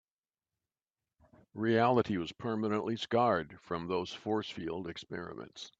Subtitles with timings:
[1.53, 5.69] Reality was permanently scarred from those force field experiments.